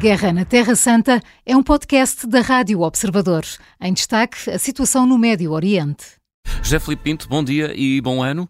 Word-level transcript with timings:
Guerra 0.00 0.32
na 0.32 0.44
Terra 0.44 0.76
Santa 0.76 1.20
é 1.44 1.56
um 1.56 1.62
podcast 1.62 2.24
da 2.24 2.40
Rádio 2.40 2.82
Observador. 2.82 3.42
Em 3.80 3.92
destaque, 3.92 4.48
a 4.48 4.56
situação 4.56 5.04
no 5.04 5.18
Médio 5.18 5.50
Oriente. 5.50 6.04
José 6.62 6.78
Filipe 6.78 7.02
Pinto, 7.02 7.28
bom 7.28 7.42
dia 7.42 7.72
e 7.74 8.00
bom 8.00 8.22
ano. 8.22 8.48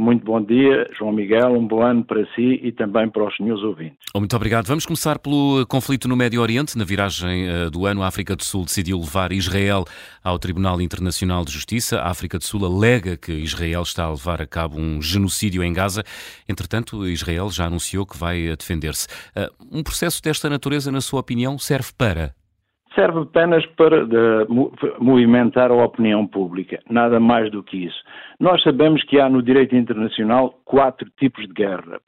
Muito 0.00 0.24
bom 0.24 0.42
dia, 0.42 0.88
João 0.98 1.12
Miguel, 1.12 1.52
um 1.52 1.68
bom 1.68 1.82
ano 1.82 2.02
para 2.02 2.24
si 2.34 2.58
e 2.62 2.72
também 2.72 3.06
para 3.06 3.28
os 3.28 3.36
senhores 3.36 3.62
ouvintes. 3.62 3.98
Oh, 4.14 4.18
muito 4.18 4.34
obrigado. 4.34 4.66
Vamos 4.66 4.86
começar 4.86 5.18
pelo 5.18 5.66
conflito 5.66 6.08
no 6.08 6.16
Médio 6.16 6.40
Oriente. 6.40 6.78
Na 6.78 6.84
viragem 6.84 7.46
eh, 7.46 7.68
do 7.68 7.84
ano, 7.84 8.02
a 8.02 8.06
África 8.06 8.34
do 8.34 8.42
Sul 8.42 8.64
decidiu 8.64 8.98
levar 8.98 9.30
Israel 9.30 9.84
ao 10.24 10.38
Tribunal 10.38 10.80
Internacional 10.80 11.44
de 11.44 11.52
Justiça. 11.52 11.98
A 11.98 12.08
África 12.08 12.38
do 12.38 12.44
Sul 12.44 12.64
alega 12.64 13.14
que 13.14 13.30
Israel 13.30 13.82
está 13.82 14.04
a 14.04 14.10
levar 14.10 14.40
a 14.40 14.46
cabo 14.46 14.80
um 14.80 15.02
genocídio 15.02 15.62
em 15.62 15.70
Gaza. 15.70 16.02
Entretanto, 16.48 17.06
Israel 17.06 17.50
já 17.50 17.66
anunciou 17.66 18.06
que 18.06 18.16
vai 18.16 18.46
eh, 18.46 18.56
defender-se. 18.56 19.06
Eh, 19.36 19.50
um 19.70 19.82
processo 19.82 20.22
desta 20.22 20.48
natureza, 20.48 20.90
na 20.90 21.02
sua 21.02 21.20
opinião, 21.20 21.58
serve 21.58 21.90
para 21.98 22.34
serve 22.94 23.20
apenas 23.20 23.64
para 23.76 24.04
de, 24.06 24.46
movimentar 24.98 25.70
a 25.70 25.84
opinião 25.84 26.26
pública, 26.26 26.80
nada 26.88 27.20
mais 27.20 27.50
do 27.50 27.62
que 27.62 27.84
isso. 27.84 27.98
Nós 28.38 28.62
sabemos 28.62 29.02
que 29.04 29.20
há 29.20 29.28
no 29.28 29.42
direito 29.42 29.76
internacional 29.76 30.54
quatro 30.64 31.08
tipos 31.18 31.46
de 31.46 31.52
guerra, 31.52 32.00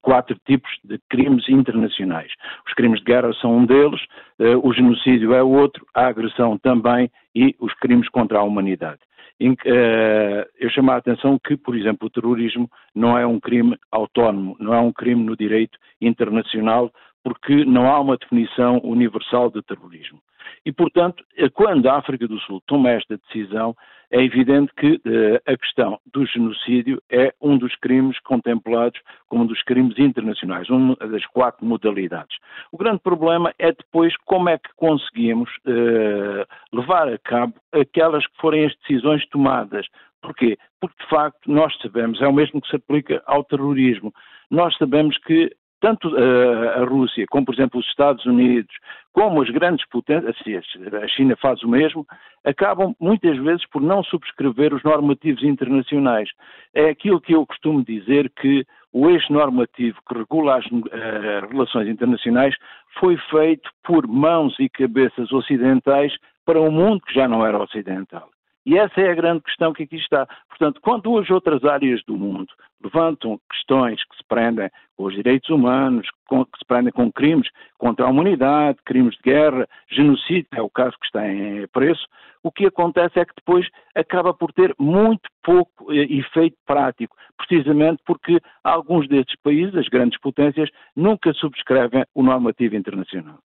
quatro 0.00 0.36
tipos 0.46 0.70
de 0.84 0.98
crimes 1.08 1.48
internacionais. 1.48 2.32
Os 2.66 2.74
crimes 2.74 3.00
de 3.00 3.06
guerra 3.06 3.32
são 3.40 3.56
um 3.56 3.64
deles, 3.64 4.00
eh, 4.38 4.56
o 4.56 4.72
genocídio 4.72 5.34
é 5.34 5.42
outro, 5.42 5.86
a 5.94 6.06
agressão 6.06 6.58
também 6.58 7.10
e 7.34 7.54
os 7.60 7.72
crimes 7.74 8.08
contra 8.08 8.38
a 8.38 8.42
humanidade. 8.42 9.00
Eh, 9.40 10.48
eu 10.60 10.70
chamo 10.70 10.92
a 10.92 10.96
atenção 10.96 11.38
que, 11.38 11.56
por 11.56 11.76
exemplo, 11.76 12.06
o 12.06 12.10
terrorismo 12.10 12.70
não 12.94 13.18
é 13.18 13.26
um 13.26 13.40
crime 13.40 13.76
autónomo, 13.90 14.56
não 14.60 14.74
é 14.74 14.80
um 14.80 14.92
crime 14.92 15.24
no 15.24 15.36
direito 15.36 15.78
internacional, 16.00 16.92
porque 17.22 17.64
não 17.64 17.86
há 17.86 18.00
uma 18.00 18.16
definição 18.16 18.80
universal 18.82 19.50
de 19.50 19.62
terrorismo. 19.62 20.20
E, 20.64 20.72
portanto, 20.72 21.24
eh, 21.36 21.48
quando 21.48 21.88
a 21.88 21.96
África 21.96 22.26
do 22.26 22.38
Sul 22.40 22.62
toma 22.66 22.90
esta 22.90 23.16
decisão, 23.16 23.76
é 24.12 24.22
evidente 24.22 24.70
que 24.76 24.96
uh, 24.96 25.40
a 25.46 25.56
questão 25.56 25.98
do 26.12 26.26
genocídio 26.26 27.02
é 27.10 27.32
um 27.40 27.56
dos 27.56 27.74
crimes 27.76 28.20
contemplados 28.20 29.00
como 29.26 29.44
um 29.44 29.46
dos 29.46 29.62
crimes 29.62 29.98
internacionais, 29.98 30.68
uma 30.68 30.94
das 30.96 31.24
quatro 31.26 31.64
modalidades. 31.64 32.36
O 32.70 32.76
grande 32.76 32.98
problema 32.98 33.54
é 33.58 33.72
depois 33.72 34.14
como 34.26 34.50
é 34.50 34.58
que 34.58 34.68
conseguimos 34.76 35.48
uh, 35.66 36.76
levar 36.76 37.08
a 37.08 37.16
cabo 37.18 37.54
aquelas 37.72 38.26
que 38.26 38.36
forem 38.38 38.66
as 38.66 38.76
decisões 38.80 39.26
tomadas. 39.28 39.86
Porquê? 40.20 40.58
Porque, 40.78 41.02
de 41.02 41.08
facto, 41.08 41.50
nós 41.50 41.74
sabemos, 41.80 42.20
é 42.20 42.28
o 42.28 42.34
mesmo 42.34 42.60
que 42.60 42.68
se 42.68 42.76
aplica 42.76 43.22
ao 43.26 43.42
terrorismo. 43.42 44.12
Nós 44.50 44.76
sabemos 44.76 45.16
que 45.18 45.50
tanto 45.82 46.16
a, 46.16 46.80
a 46.80 46.84
Rússia, 46.84 47.26
como 47.28 47.44
por 47.44 47.54
exemplo 47.54 47.80
os 47.80 47.86
Estados 47.88 48.24
Unidos, 48.24 48.72
como 49.12 49.42
as 49.42 49.50
grandes 49.50 49.86
potências, 49.88 50.64
a 51.02 51.08
China 51.08 51.36
faz 51.36 51.62
o 51.62 51.68
mesmo, 51.68 52.06
acabam 52.44 52.94
muitas 53.00 53.36
vezes 53.38 53.66
por 53.68 53.82
não 53.82 54.02
subscrever 54.04 54.72
os 54.72 54.82
normativos 54.84 55.42
internacionais. 55.42 56.30
É 56.72 56.88
aquilo 56.88 57.20
que 57.20 57.34
eu 57.34 57.44
costumo 57.44 57.84
dizer 57.84 58.30
que 58.30 58.64
o 58.92 59.10
eixo 59.10 59.32
normativo 59.32 59.98
que 60.08 60.16
regula 60.16 60.58
as 60.58 60.66
uh, 60.66 61.48
relações 61.50 61.88
internacionais 61.88 62.54
foi 63.00 63.16
feito 63.30 63.68
por 63.82 64.06
mãos 64.06 64.54
e 64.60 64.68
cabeças 64.68 65.32
ocidentais 65.32 66.12
para 66.46 66.60
um 66.60 66.70
mundo 66.70 67.00
que 67.00 67.14
já 67.14 67.26
não 67.26 67.44
era 67.44 67.58
ocidental. 67.58 68.31
E 68.64 68.78
essa 68.78 69.00
é 69.00 69.10
a 69.10 69.14
grande 69.14 69.42
questão 69.42 69.72
que 69.72 69.82
aqui 69.82 69.96
está. 69.96 70.26
Portanto, 70.48 70.80
quando 70.80 71.18
as 71.18 71.28
outras 71.30 71.64
áreas 71.64 72.02
do 72.04 72.16
mundo 72.16 72.52
levantam 72.82 73.40
questões 73.50 74.02
que 74.04 74.16
se 74.16 74.24
prendem 74.28 74.70
com 74.96 75.04
os 75.04 75.14
direitos 75.14 75.50
humanos, 75.50 76.08
com, 76.28 76.44
que 76.44 76.58
se 76.58 76.64
prendem 76.66 76.92
com 76.92 77.10
crimes 77.12 77.48
contra 77.78 78.06
a 78.06 78.10
humanidade, 78.10 78.78
crimes 78.84 79.16
de 79.16 79.22
guerra, 79.22 79.68
genocídio, 79.90 80.46
é 80.52 80.62
o 80.62 80.70
caso 80.70 80.96
que 80.98 81.06
está 81.06 81.26
em 81.28 81.66
preço, 81.68 82.06
o 82.42 82.50
que 82.50 82.66
acontece 82.66 83.18
é 83.18 83.24
que 83.24 83.34
depois 83.36 83.68
acaba 83.94 84.34
por 84.34 84.52
ter 84.52 84.74
muito 84.78 85.28
pouco 85.42 85.92
eh, 85.92 86.06
efeito 86.10 86.56
prático, 86.66 87.16
precisamente 87.36 88.02
porque 88.04 88.40
alguns 88.64 89.08
destes 89.08 89.36
países, 89.42 89.74
as 89.76 89.88
grandes 89.88 90.18
potências, 90.20 90.68
nunca 90.94 91.32
subscrevem 91.34 92.04
o 92.14 92.22
normativo 92.22 92.74
internacional. 92.76 93.38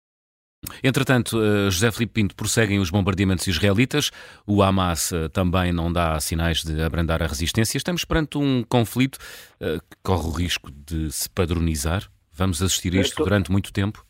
Entretanto, 0.84 1.42
eh, 1.42 1.70
José 1.70 1.92
Filipe 1.92 2.14
Pinto 2.14 2.36
prosseguem 2.36 2.80
os 2.80 2.90
bombardeamentos 2.90 3.48
israelitas. 3.48 4.12
O 4.46 4.62
Hamas 4.62 5.12
eh, 5.12 5.30
também 5.30 5.72
não 5.72 5.92
dá 5.92 6.20
sinais 6.20 6.64
de 6.64 6.82
abrandar 6.82 7.22
a 7.22 7.28
resistência. 7.28 7.78
Estamos 7.78 8.06
perante 8.06 8.38
um 8.38 8.64
conflito 8.64 9.18
eh, 9.60 9.78
que 9.90 9.98
corre 10.04 10.28
o 10.28 10.32
risco 10.32 10.72
de 10.72 11.12
se 11.12 11.30
padronizar. 11.30 12.04
Vamos 12.34 12.62
assistir 12.62 12.94
a 12.98 13.02
isto 13.02 13.24
durante 13.24 13.52
muito 13.52 13.72
tempo? 13.72 14.06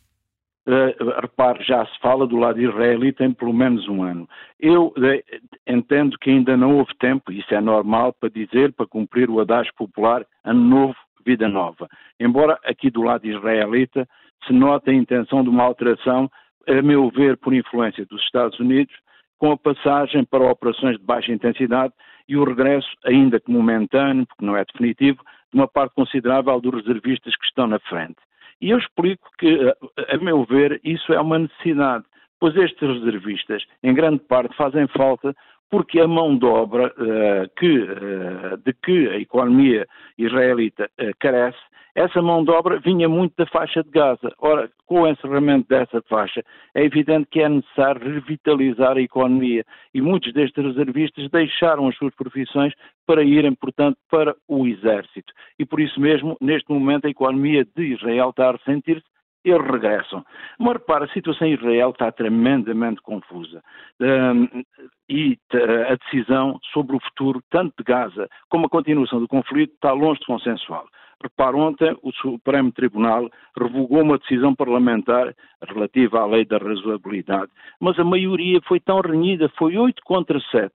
Uh, 0.68 1.20
repare, 1.20 1.62
já 1.62 1.86
se 1.86 1.96
fala 2.00 2.26
do 2.26 2.36
lado 2.36 2.60
israelita 2.60 3.24
em 3.24 3.32
pelo 3.32 3.52
menos 3.52 3.86
um 3.88 4.02
ano. 4.02 4.28
Eu 4.58 4.88
uh, 4.88 5.38
entendo 5.64 6.18
que 6.18 6.28
ainda 6.28 6.56
não 6.56 6.78
houve 6.78 6.92
tempo, 6.98 7.30
isso 7.30 7.54
é 7.54 7.60
normal, 7.60 8.12
para 8.12 8.28
dizer, 8.28 8.72
para 8.72 8.84
cumprir 8.84 9.30
o 9.30 9.38
adágio 9.38 9.72
popular 9.76 10.26
Ano 10.42 10.64
Novo, 10.64 10.96
Vida 11.24 11.48
Nova. 11.48 11.86
Embora 12.18 12.58
aqui 12.64 12.90
do 12.90 13.02
lado 13.02 13.24
israelita 13.28 14.08
se 14.44 14.52
note 14.52 14.90
a 14.90 14.94
intenção 14.94 15.44
de 15.44 15.48
uma 15.48 15.62
alteração 15.62 16.28
a 16.66 16.82
meu 16.82 17.10
ver, 17.10 17.36
por 17.36 17.54
influência 17.54 18.04
dos 18.06 18.22
Estados 18.22 18.58
Unidos, 18.58 18.94
com 19.38 19.52
a 19.52 19.56
passagem 19.56 20.24
para 20.24 20.50
operações 20.50 20.98
de 20.98 21.04
baixa 21.04 21.32
intensidade 21.32 21.92
e 22.28 22.36
o 22.36 22.44
regresso, 22.44 22.88
ainda 23.04 23.38
que 23.38 23.50
momentâneo, 23.50 24.26
porque 24.26 24.44
não 24.44 24.56
é 24.56 24.64
definitivo, 24.64 25.22
de 25.52 25.58
uma 25.58 25.68
parte 25.68 25.94
considerável 25.94 26.60
dos 26.60 26.74
reservistas 26.74 27.36
que 27.36 27.46
estão 27.46 27.66
na 27.66 27.78
frente. 27.80 28.16
E 28.60 28.70
eu 28.70 28.78
explico 28.78 29.28
que, 29.38 29.74
a 30.08 30.16
meu 30.18 30.44
ver, 30.44 30.80
isso 30.82 31.12
é 31.12 31.20
uma 31.20 31.38
necessidade, 31.38 32.04
pois 32.40 32.56
estes 32.56 32.80
reservistas, 32.80 33.64
em 33.82 33.94
grande 33.94 34.20
parte, 34.20 34.56
fazem 34.56 34.86
falta 34.88 35.34
porque 35.70 36.00
a 36.00 36.06
mão 36.06 36.38
de 36.38 36.46
obra 36.46 36.92
uh, 36.96 37.48
que, 37.58 37.78
uh, 37.78 38.56
de 38.64 38.72
que 38.72 39.08
a 39.08 39.18
economia 39.18 39.86
israelita 40.16 40.88
uh, 41.00 41.10
carece 41.18 41.58
essa 41.96 42.20
mão 42.20 42.44
de 42.44 42.50
obra 42.50 42.78
vinha 42.78 43.08
muito 43.08 43.34
da 43.38 43.46
faixa 43.46 43.82
de 43.82 43.88
Gaza. 43.88 44.30
Ora, 44.38 44.70
com 44.84 45.00
o 45.00 45.08
encerramento 45.08 45.66
dessa 45.66 46.02
faixa, 46.02 46.44
é 46.74 46.84
evidente 46.84 47.26
que 47.30 47.40
é 47.40 47.48
necessário 47.48 48.12
revitalizar 48.12 48.98
a 48.98 49.00
economia 49.00 49.64
e 49.94 50.02
muitos 50.02 50.30
destes 50.34 50.62
reservistas 50.62 51.30
deixaram 51.30 51.88
as 51.88 51.96
suas 51.96 52.14
profissões 52.14 52.74
para 53.06 53.24
irem, 53.24 53.54
portanto, 53.54 53.96
para 54.10 54.36
o 54.46 54.66
exército. 54.66 55.32
E 55.58 55.64
por 55.64 55.80
isso 55.80 55.98
mesmo, 55.98 56.36
neste 56.38 56.70
momento, 56.70 57.06
a 57.06 57.10
economia 57.10 57.64
de 57.64 57.94
Israel 57.94 58.28
está 58.28 58.50
a 58.50 58.52
ressentir-se 58.52 59.16
eles 59.42 59.64
regressam. 59.70 60.24
Mas 60.58 60.72
repara, 60.72 61.04
a 61.04 61.08
situação 61.12 61.46
em 61.46 61.54
Israel 61.54 61.90
está 61.90 62.10
tremendamente 62.10 63.00
confusa. 63.00 63.62
Um, 64.00 64.64
e 65.08 65.38
a 65.52 65.94
decisão 65.94 66.58
sobre 66.72 66.96
o 66.96 67.00
futuro, 67.00 67.40
tanto 67.48 67.72
de 67.78 67.84
Gaza 67.84 68.28
como 68.50 68.66
a 68.66 68.68
continuação 68.68 69.20
do 69.20 69.28
conflito, 69.28 69.72
está 69.72 69.92
longe 69.92 70.18
de 70.18 70.26
consensual. 70.26 70.86
Repare, 71.22 71.56
ontem 71.56 71.96
o 72.02 72.12
Supremo 72.12 72.70
Tribunal 72.72 73.28
revogou 73.56 74.02
uma 74.02 74.18
decisão 74.18 74.54
parlamentar 74.54 75.34
relativa 75.62 76.20
à 76.20 76.26
lei 76.26 76.44
da 76.44 76.58
razoabilidade, 76.58 77.50
mas 77.80 77.98
a 77.98 78.04
maioria 78.04 78.60
foi 78.62 78.78
tão 78.80 79.00
renhida, 79.00 79.50
foi 79.56 79.76
8 79.76 80.02
contra 80.04 80.38
7. 80.50 80.72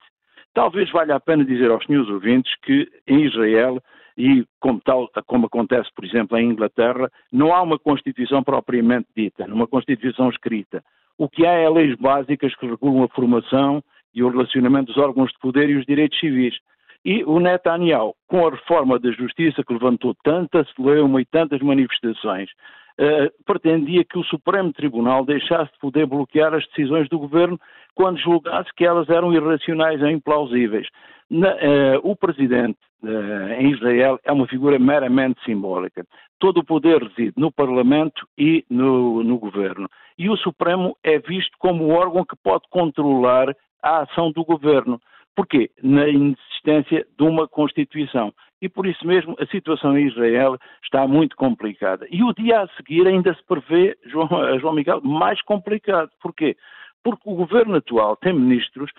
Talvez 0.55 0.91
valha 0.91 1.17
a 1.17 1.21
pena 1.21 1.45
dizer 1.45 1.71
aos 1.71 1.85
senhores 1.85 2.09
ouvintes 2.09 2.53
que 2.63 2.89
em 3.07 3.25
Israel, 3.25 3.83
e 4.17 4.45
como, 4.61 4.81
tal, 4.81 5.09
como 5.27 5.47
acontece, 5.47 5.89
por 5.95 6.05
exemplo, 6.05 6.37
em 6.37 6.51
Inglaterra, 6.51 7.11
não 7.33 7.55
há 7.55 7.63
uma 7.63 7.79
Constituição 7.79 8.43
propriamente 8.43 9.09
dita, 9.17 9.45
uma 9.45 9.67
Constituição 9.67 10.29
escrita. 10.29 10.83
O 11.17 11.29
que 11.29 11.47
há 11.47 11.53
é 11.53 11.69
leis 11.69 11.97
básicas 11.97 12.55
que 12.55 12.67
regulam 12.67 13.05
a 13.05 13.09
formação 13.09 13.83
e 14.15 14.23
o 14.23 14.29
relacionamento 14.29 14.93
dos 14.93 15.03
órgãos 15.03 15.31
de 15.31 15.39
poder 15.39 15.69
e 15.69 15.77
os 15.77 15.85
direitos 15.85 16.19
civis. 16.19 16.57
E 17.05 17.25
o 17.25 17.39
Netanyahu, 17.39 18.15
com 18.27 18.47
a 18.47 18.51
reforma 18.51 18.99
da 18.99 19.11
justiça 19.13 19.63
que 19.65 19.73
levantou 19.73 20.15
tanta 20.23 20.67
celeuma 20.75 21.21
e 21.21 21.25
tantas 21.25 21.61
manifestações, 21.61 22.51
uh, 22.99 23.45
pretendia 23.45 24.05
que 24.05 24.19
o 24.19 24.25
Supremo 24.25 24.73
Tribunal 24.73 25.25
deixasse 25.25 25.73
de 25.73 25.79
poder 25.79 26.07
bloquear 26.07 26.53
as 26.55 26.67
decisões 26.67 27.09
do 27.09 27.19
governo 27.19 27.59
quando 27.95 28.19
julgasse 28.19 28.71
que 28.77 28.85
elas 28.85 29.09
eram 29.09 29.33
irracionais 29.33 30.03
ou 30.03 30.09
implausíveis. 30.09 30.89
Na, 31.31 31.51
uh, 31.51 32.01
o 32.03 32.17
presidente 32.17 32.79
uh, 33.03 33.53
em 33.59 33.73
Israel 33.73 34.19
é 34.25 34.33
uma 34.33 34.47
figura 34.47 34.79
meramente 34.79 35.43
simbólica. 35.45 36.05
Todo 36.39 36.59
o 36.59 36.65
poder 36.65 37.03
reside 37.03 37.35
no 37.37 37.53
Parlamento 37.53 38.27
e 38.37 38.65
no, 38.71 39.23
no 39.23 39.39
governo. 39.39 39.89
E 40.17 40.29
o 40.29 40.37
Supremo 40.37 40.97
é 41.03 41.19
visto 41.19 41.53
como 41.59 41.85
o 41.85 41.91
órgão 41.91 42.25
que 42.25 42.37
pode 42.43 42.65
controlar 42.71 43.55
a 43.83 44.03
ação 44.03 44.31
do 44.33 44.45
governo. 44.45 45.01
Porquê? 45.39 45.71
Na 45.81 46.09
inexistência 46.09 47.07
de 47.17 47.25
uma 47.25 47.47
Constituição. 47.47 48.35
E 48.61 48.69
por 48.69 48.89
isso 48.89 49.07
mesmo 49.07 49.37
a 49.39 49.47
situação 49.47 49.97
em 49.97 50.09
Israel 50.09 50.59
está 50.83 51.07
muito 51.07 51.37
complicada. 51.37 52.09
E 52.11 52.25
o 52.25 52.35
dia 52.35 52.63
a 52.63 52.69
seguir 52.71 53.07
ainda 53.07 53.33
se 53.33 53.45
prevê, 53.47 53.97
João, 54.07 54.29
João 54.59 54.75
Miguel, 54.75 55.01
mais 55.01 55.41
complicado. 55.43 56.11
Porquê? 56.21 56.57
Porque 57.05 57.23
o 57.25 57.37
governo 57.37 57.77
atual 57.77 58.17
tem 58.17 58.33
ministros 58.33 58.91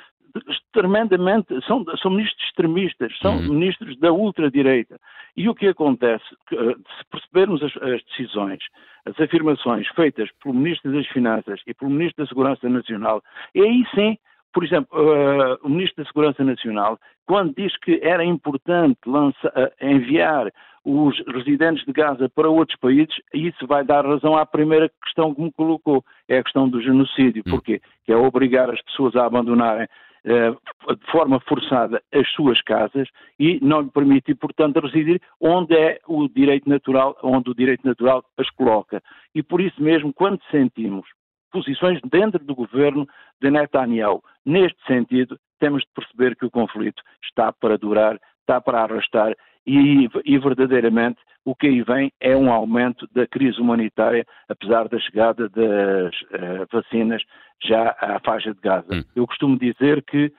tremendamente, 0.72 1.54
são, 1.68 1.84
são 2.02 2.12
ministros 2.12 2.42
extremistas, 2.46 3.18
são 3.22 3.36
uhum. 3.36 3.56
ministros 3.56 4.00
da 4.00 4.14
ultradireita. 4.14 4.98
E 5.36 5.50
o 5.50 5.56
que 5.56 5.68
acontece, 5.68 6.24
eh, 6.54 6.76
se 6.76 7.06
percebermos 7.12 7.62
as, 7.62 7.76
as, 7.82 8.02
decisões, 8.06 8.60
as 9.06 9.20
afirmações 9.20 9.90
feitas 9.90 10.30
pelo 10.42 10.56
Ministro 10.56 10.94
das 10.94 11.08
Finanças 11.08 11.60
e 11.68 11.74
pelo 11.74 11.92
Ministro 11.92 12.24
da 12.24 12.30
Segurança 12.30 12.70
Nacional, 12.70 13.22
e 13.54 13.62
aí 13.62 13.84
sim, 13.94 14.18
por 14.54 14.64
exemplo, 14.64 14.90
uh, 14.98 15.58
o 15.64 15.70
Ministro 15.70 16.04
da 16.04 16.08
Segurança 16.08 16.44
Nacional, 16.44 17.00
quando 17.26 17.54
diz 17.56 17.76
que 17.78 18.00
era 18.02 18.24
importante 18.24 19.00
uh, 19.08 19.50
enviar 19.82 20.52
os 20.84 21.18
residentes 21.28 21.86
de 21.86 21.92
Gaza 21.92 22.30
para 22.30 22.50
outros 22.50 22.78
países, 22.80 23.14
isso 23.34 23.68
vai 23.68 23.84
dar 23.84 24.06
razão 24.06 24.36
à 24.36 24.46
primeira 24.46 24.90
questão 25.04 25.36
que 25.36 25.42
me 25.42 25.52
colocou, 25.52 26.04
é 26.28 26.38
a 26.38 26.44
questão 26.44 26.68
do 26.68 26.82
genocídio. 26.82 27.44
Hum. 27.46 27.52
Porquê? 27.52 27.82
Que 28.06 28.12
é 28.12 28.16
obrigar 28.16 28.70
as 28.70 28.82
pessoas 28.82 29.16
a 29.16 29.26
abandonarem 29.26 29.88
eh, 30.26 30.52
de 30.52 31.12
forma 31.12 31.40
forçada 31.40 32.02
as 32.14 32.30
suas 32.32 32.62
casas 32.62 33.08
e 33.40 33.58
não 33.62 33.82
lhe 33.82 33.90
permitir, 33.90 34.36
portanto, 34.36 34.80
residir 34.82 35.22
onde 35.40 35.74
é 35.74 36.00
o 36.08 36.28
direito 36.28 36.68
natural, 36.68 37.18
onde 37.24 37.50
o 37.50 37.56
direito 37.56 37.88
natural 37.88 38.26
as 38.38 38.50
coloca. 38.50 39.02
E 39.34 39.42
por 39.42 39.62
isso 39.62 39.82
mesmo, 39.82 40.14
quando 40.14 40.42
sentimos 40.52 41.08
posições 41.52 42.00
dentro 42.10 42.44
do 42.44 42.56
governo 42.56 43.08
de 43.42 43.50
Netanyahu 43.50 44.22
neste 44.46 44.82
sentido, 44.86 45.40
temos 45.60 45.84
de 45.84 45.90
perceber 45.94 46.36
que 46.36 46.46
o 46.46 46.52
conflito 46.52 47.02
está 47.24 47.52
para 47.52 47.78
durar, 47.78 48.20
está 48.42 48.62
para 48.62 48.82
arrastar 48.84 49.36
e, 49.66 50.10
e, 50.26 50.38
verdadeiramente 50.40 51.20
o 51.46 51.54
que 51.54 51.68
aí 51.68 51.84
vem 51.84 52.12
é 52.20 52.36
um 52.36 52.52
aumento 52.52 53.08
da 53.14 53.28
crise 53.28 53.60
humanitária, 53.60 54.26
apesar 54.48 54.88
da 54.88 55.00
chegada 55.00 55.48
das 55.50 56.22
uh, 56.22 56.68
vacinas 56.72 57.22
já 57.62 57.96
à 58.00 58.20
faixa 58.20 58.54
de 58.54 58.60
Gaza. 58.62 58.88
Hum. 58.92 59.04
Eu 59.16 59.28
costumo 59.28 59.58
dizer 59.58 60.04
que 60.04 60.32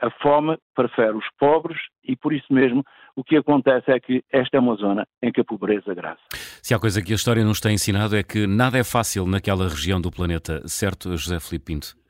a 0.00 0.10
fome 0.22 0.56
prefere 0.74 1.16
os 1.16 1.24
pobres 1.38 1.78
e 2.04 2.16
por 2.16 2.32
isso 2.32 2.46
mesmo 2.50 2.84
o 3.16 3.24
que 3.24 3.36
acontece 3.36 3.90
é 3.90 3.98
que 4.00 4.22
esta 4.32 4.56
é 4.56 4.60
uma 4.60 4.76
zona 4.76 5.06
em 5.22 5.32
que 5.32 5.40
a 5.40 5.44
pobreza 5.44 5.94
graça. 5.94 6.20
Se 6.62 6.74
há 6.74 6.78
coisa 6.78 7.02
que 7.02 7.12
a 7.12 7.16
história 7.16 7.44
nos 7.44 7.60
tem 7.60 7.74
ensinado 7.74 8.16
é 8.16 8.22
que 8.22 8.46
nada 8.46 8.78
é 8.78 8.84
fácil 8.84 9.26
naquela 9.26 9.64
região 9.64 10.00
do 10.00 10.10
planeta, 10.10 10.66
certo, 10.66 11.16
José 11.16 11.40
Filipe 11.40 11.66
Pinto? 11.66 12.00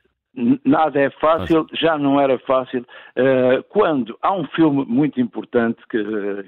Nada 0.64 1.00
é 1.00 1.10
fácil, 1.10 1.66
já 1.74 1.98
não 1.98 2.20
era 2.20 2.38
fácil. 2.40 2.86
Uh, 3.16 3.62
quando 3.68 4.16
há 4.22 4.32
um 4.32 4.46
filme 4.48 4.84
muito 4.86 5.20
importante 5.20 5.80
que, 5.90 5.98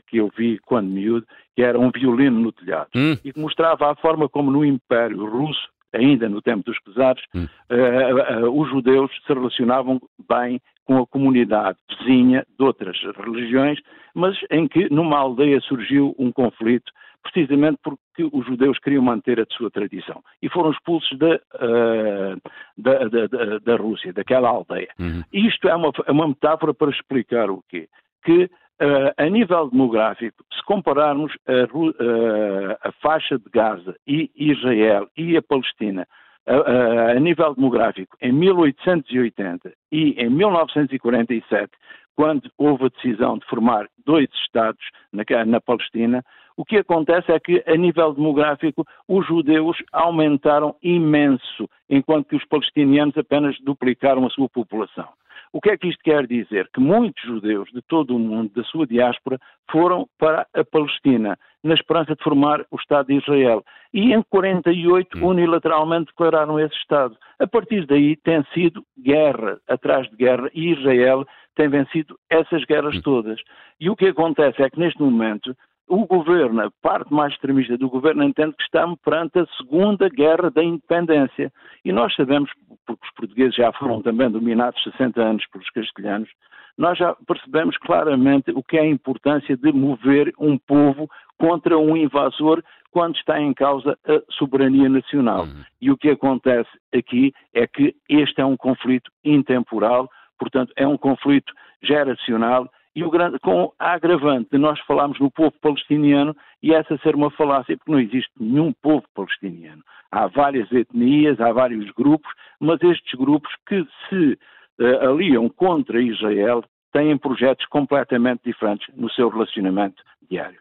que 0.06 0.18
eu 0.18 0.30
vi 0.36 0.58
quando 0.60 0.88
miúdo, 0.88 1.26
que 1.56 1.62
era 1.62 1.78
um 1.78 1.90
violino 1.90 2.38
no 2.38 2.52
telhado, 2.52 2.88
hum. 2.94 3.16
e 3.24 3.32
que 3.32 3.40
mostrava 3.40 3.90
a 3.90 3.96
forma 3.96 4.28
como 4.28 4.52
no 4.52 4.64
Império 4.64 5.26
Russo, 5.26 5.68
ainda 5.92 6.28
no 6.28 6.40
tempo 6.40 6.62
dos 6.64 6.78
czares, 6.94 7.22
hum. 7.34 7.46
uh, 7.70 8.46
uh, 8.46 8.60
os 8.60 8.70
judeus 8.70 9.10
se 9.26 9.34
relacionavam 9.34 10.00
bem 10.28 10.60
com 10.84 10.98
a 10.98 11.06
comunidade 11.06 11.78
vizinha 11.88 12.44
de 12.58 12.64
outras 12.64 12.96
religiões, 13.16 13.78
mas 14.14 14.36
em 14.50 14.66
que 14.68 14.92
numa 14.92 15.18
aldeia 15.18 15.60
surgiu 15.60 16.14
um 16.18 16.32
conflito 16.32 16.92
precisamente 17.22 17.78
porque 17.82 18.24
os 18.32 18.44
judeus 18.46 18.78
queriam 18.80 19.02
manter 19.02 19.40
a 19.40 19.46
sua 19.56 19.70
tradição 19.70 20.22
e 20.42 20.48
foram 20.48 20.72
expulsos 20.72 21.16
da, 21.18 21.36
uh, 21.36 22.40
da, 22.76 23.08
da, 23.08 23.58
da, 23.58 23.76
Rússia, 23.76 24.12
daquela 24.12 24.48
aldeia. 24.48 24.88
Uhum. 24.98 25.22
Isto 25.32 25.68
é 25.68 25.74
uma, 25.74 25.92
é 26.06 26.12
uma 26.12 26.28
metáfora 26.28 26.74
para 26.74 26.90
explicar 26.90 27.50
o 27.50 27.62
quê? 27.68 27.88
Que 28.24 28.50
Uh, 28.80 29.14
a 29.16 29.28
nível 29.28 29.70
demográfico, 29.70 30.44
se 30.52 30.60
compararmos 30.64 31.32
a, 31.46 31.52
uh, 31.76 32.76
a, 32.82 32.90
faixa 33.00 33.38
de 33.38 33.44
Gaza 33.52 33.94
e 34.08 34.28
Israel 34.34 35.06
e 35.16 35.36
a 35.36 35.42
Palestina 35.42 36.04
a, 36.46 37.20
nível 37.20 37.54
demográfico 37.54 38.16
em 38.20 38.32
1880 38.32 39.72
e 39.90 40.14
em 40.18 40.30
1947, 40.30 41.70
quando 42.14 42.50
houve 42.58 42.86
a 42.86 42.88
decisão 42.88 43.38
de 43.38 43.46
formar 43.46 43.86
dois 44.04 44.28
Estados 44.44 44.84
na, 45.12 45.24
na 45.46 45.60
Palestina, 45.60 46.22
o 46.56 46.64
que 46.64 46.76
acontece 46.76 47.32
é 47.32 47.40
que, 47.40 47.62
a 47.66 47.76
nível 47.76 48.12
demográfico, 48.12 48.84
os 49.08 49.26
judeus 49.26 49.76
aumentaram 49.90 50.76
imenso, 50.82 51.68
enquanto 51.88 52.28
que 52.28 52.36
os 52.36 52.44
palestinianos 52.44 53.16
apenas 53.16 53.56
duplicaram 53.60 54.26
a 54.26 54.30
sua 54.30 54.48
população. 54.48 55.08
O 55.52 55.60
que 55.60 55.70
é 55.70 55.76
que 55.76 55.88
isto 55.88 56.02
quer 56.02 56.26
dizer? 56.26 56.68
Que 56.72 56.80
muitos 56.80 57.22
judeus 57.22 57.68
de 57.72 57.82
todo 57.82 58.16
o 58.16 58.18
mundo, 58.18 58.50
da 58.54 58.64
sua 58.64 58.86
diáspora, 58.86 59.38
foram 59.70 60.08
para 60.18 60.46
a 60.54 60.64
Palestina, 60.64 61.38
na 61.62 61.74
esperança 61.74 62.14
de 62.16 62.24
formar 62.24 62.64
o 62.70 62.76
Estado 62.76 63.08
de 63.08 63.18
Israel. 63.18 63.62
E 63.92 64.14
em 64.14 64.22
48, 64.30 65.18
hum. 65.18 65.26
unilateralmente 65.26 66.06
declararam 66.06 66.58
esse 66.58 66.74
Estado. 66.76 67.16
A 67.38 67.46
partir 67.46 67.86
daí 67.86 68.16
tem 68.16 68.42
sido 68.54 68.82
guerra 68.98 69.58
atrás 69.68 70.08
de 70.08 70.16
guerra 70.16 70.48
e 70.54 70.72
Israel 70.72 71.26
tem 71.54 71.68
vencido 71.68 72.18
essas 72.30 72.64
guerras 72.64 72.96
hum. 72.96 73.02
todas. 73.02 73.38
E 73.78 73.90
o 73.90 73.96
que 73.96 74.06
acontece 74.06 74.62
é 74.62 74.70
que 74.70 74.80
neste 74.80 75.02
momento 75.02 75.54
o 75.92 76.06
governo, 76.06 76.62
a 76.62 76.70
parte 76.80 77.12
mais 77.12 77.34
extremista 77.34 77.76
do 77.76 77.90
governo, 77.90 78.24
entende 78.24 78.56
que 78.56 78.62
estamos 78.62 78.98
perante 79.04 79.38
a 79.38 79.46
segunda 79.58 80.08
guerra 80.08 80.50
da 80.50 80.64
independência. 80.64 81.52
E 81.84 81.92
nós 81.92 82.14
sabemos, 82.14 82.50
porque 82.86 83.04
os 83.04 83.14
portugueses 83.14 83.54
já 83.54 83.70
foram 83.74 84.00
também 84.00 84.30
dominados 84.30 84.82
60 84.84 85.20
anos 85.20 85.46
pelos 85.48 85.68
castelhanos, 85.68 86.30
nós 86.78 86.96
já 86.96 87.14
percebemos 87.26 87.76
claramente 87.76 88.50
o 88.52 88.62
que 88.62 88.78
é 88.78 88.80
a 88.80 88.86
importância 88.86 89.54
de 89.54 89.70
mover 89.70 90.32
um 90.38 90.56
povo 90.56 91.10
contra 91.38 91.76
um 91.76 91.94
invasor 91.94 92.62
quando 92.90 93.16
está 93.16 93.38
em 93.38 93.52
causa 93.52 93.98
a 94.06 94.22
soberania 94.30 94.88
nacional. 94.88 95.42
Uhum. 95.42 95.62
E 95.78 95.90
o 95.90 95.96
que 95.98 96.08
acontece 96.08 96.70
aqui 96.94 97.34
é 97.52 97.66
que 97.66 97.94
este 98.08 98.40
é 98.40 98.46
um 98.46 98.56
conflito 98.56 99.10
intemporal, 99.22 100.08
portanto, 100.38 100.72
é 100.74 100.88
um 100.88 100.96
conflito 100.96 101.52
geracional 101.82 102.66
e 102.94 103.02
o 103.02 103.10
grande, 103.10 103.38
com 103.38 103.72
a 103.78 103.94
agravante 103.94 104.50
de 104.52 104.58
nós 104.58 104.78
falarmos 104.80 105.18
no 105.18 105.30
povo 105.30 105.52
palestiniano 105.60 106.36
e 106.62 106.74
essa 106.74 106.98
ser 106.98 107.14
uma 107.14 107.30
falácia, 107.30 107.76
porque 107.76 107.90
não 107.90 108.00
existe 108.00 108.30
nenhum 108.38 108.72
povo 108.72 109.04
palestiniano. 109.14 109.82
Há 110.10 110.26
várias 110.26 110.70
etnias, 110.70 111.40
há 111.40 111.52
vários 111.52 111.90
grupos, 111.92 112.30
mas 112.60 112.82
estes 112.82 113.18
grupos 113.18 113.50
que 113.66 113.86
se 114.08 114.38
uh, 114.80 115.10
aliam 115.10 115.48
contra 115.48 116.02
Israel 116.02 116.62
têm 116.92 117.16
projetos 117.16 117.64
completamente 117.66 118.42
diferentes 118.44 118.94
no 118.94 119.10
seu 119.10 119.30
relacionamento 119.30 120.02
diário. 120.30 120.60